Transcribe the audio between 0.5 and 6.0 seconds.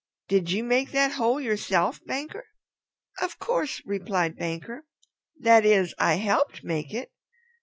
you make that hole yourself, Banker?" "Of course," replied Banker. "That is,